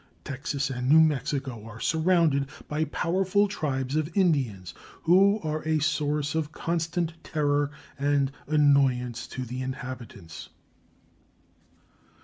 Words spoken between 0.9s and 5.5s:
Mexico are surrounded by powerful tribes of Indians, who